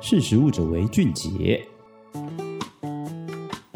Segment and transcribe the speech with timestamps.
[0.00, 1.60] 识时务者为俊杰。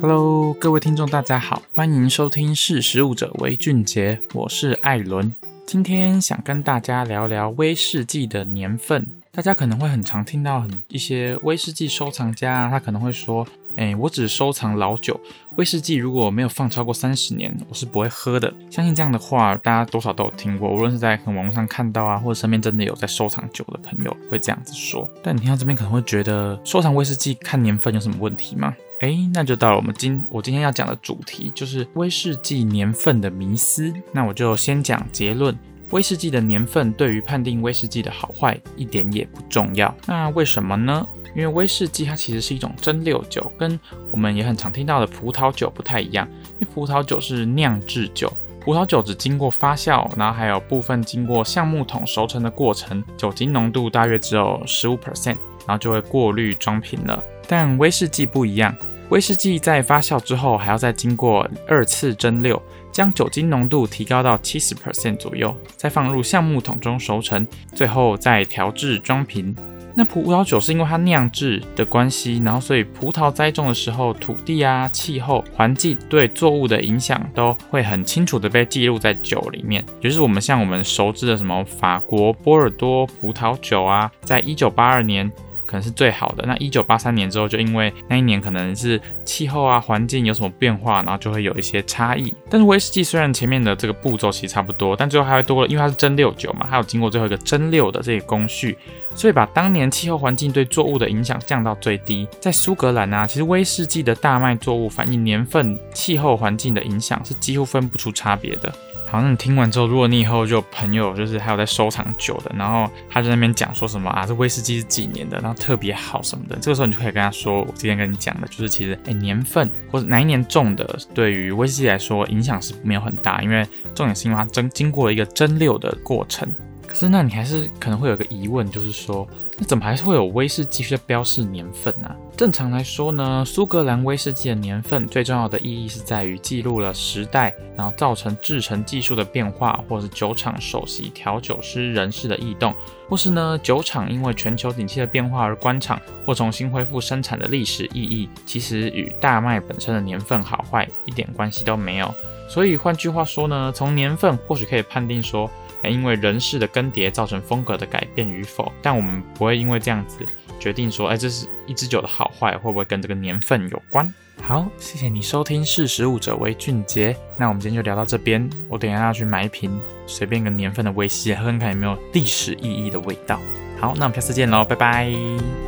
[0.00, 5.32] Hello，各位听众，大家好，欢迎收听《识时务者为俊杰》，我是艾伦。
[5.64, 9.06] 今天想跟大家聊聊威士忌的年份。
[9.38, 13.46] 大家可能会很常听到很一些威士忌收藏家啊，他可能会说。
[13.76, 15.20] 哎，我只收藏老酒，
[15.56, 18.52] 威士忌如果没有放超过三十年，我是不会喝的。
[18.68, 25.08] 相信这样的话，大家多少都有听过，无论是在网络上看到啊，或者身边真的有在收藏酒的朋友会这样子说。
[25.22, 28.74] 但你听到这边可能会觉得，收藏威士忌看年份有什么问题吗？
[28.98, 33.94] 哎，那就到了我们今我今天要讲的主题，就是威士忌年份的迷思。
[34.10, 35.56] 那我就先讲结论。
[35.90, 39.94] 威士忌的年份对于判定威士忌的好坏一点也不重要。
[40.06, 41.06] 那为什么呢？
[41.34, 43.78] 因为威士忌它其实是一种蒸馏酒，跟
[44.10, 46.28] 我们也很常听到的葡萄酒不太一样。
[46.58, 55.36] 因为葡萄酒是酿制酒，葡萄酒只经过发酵，然后还有部分经过橡木桶熟成的过程，酒精浓度大约只有十五 percent，
[55.66, 57.22] 然后就会过滤装瓶了。
[57.46, 58.74] 但威士忌不一样，
[59.10, 62.60] 威士忌在发酵之后还要再经过二次蒸馏。
[62.90, 69.54] 将酒精浓度提高到七十 percent 左右，再放入橡木桶中熟成，最后再调制装瓶。
[69.94, 79.84] 那葡萄酒是因为它酿制的关系，然后所以葡萄栽种的时候，土地啊、气候、环境对作物的影响都会很清楚的被记录在酒里面。
[80.00, 85.30] 就是我们像我们熟知的什么法国波尔多葡萄酒啊，在一九八二年。
[85.68, 86.44] 可能是最好的。
[86.46, 92.32] 那一九八三年之后，就因为那一年可能是气候啊、环境有什么变化，然后就会有一些差异。
[92.48, 98.78] 但是威士忌虽然前面的这个步骤其实差不多，但最后还会多了，因为它是蒸馏酒嘛，它有经过最后一个蒸馏的这个工序，
[99.14, 102.26] 所以把当年气候环境对作物的影响降到最低。
[102.40, 108.72] 在苏格兰啊，其实威士忌的大麦作物反映年份、气候环境的影响是几乎分不出差别的。
[109.10, 126.46] 好，那你听完之后，如果你以后就有朋友就是还有在收藏酒的，然后他在那边讲说什么啊，这威士忌是几年的，然后特别好什么的，这个时候你就可以跟他说，我之前跟你讲的，就是其实哎年份或者哪一年种的，对于威士忌来说影响是没有很大，因为重点是因为它蒸经过一个蒸馏的过程。
[126.88, 129.28] 可是那你还是可能会有个疑问，就是说。
[129.60, 132.08] 那怎么还是会有威士忌需要标示年份呢？
[132.36, 142.72] 正常来说呢，苏格兰威士忌的年份最重要的意义是在于记录了时代，然后造成制程技术的变化，或是酒厂首席调酒师人事的异动，
[143.08, 152.14] 或是呢酒厂因为全球景气的变化而关厂或重新恢复生产的历史意义，其实与大麦本身的年份好坏一点关系都没有。
[152.48, 155.50] 所以换句话说呢，从年份或许可以判定说。
[155.84, 160.24] 因为人事的更迭造成风格的改变与否，但我们不会因为这样子
[160.58, 164.12] 决定说，哎，这是一支酒的好坏会不会跟这个年份有关？
[164.40, 168.48] 好，谢谢你收听《识时务者为俊杰》，那我们今天就聊到这边。
[168.68, 173.40] 我等一下要去买一瓶随便一个年份的威士忌，喝看看有没有历史意义的味道。
[173.80, 175.67] 好，那我们下次见喽，拜拜。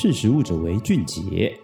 [0.00, 1.58] 识时务者为俊杰。